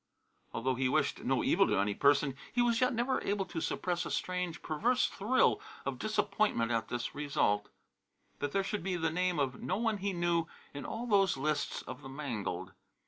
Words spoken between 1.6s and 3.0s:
to any person, he was yet